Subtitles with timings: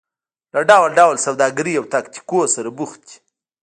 [0.53, 3.15] له ډول ډول سوداګریو او تاکتیکونو سره بوخت دي.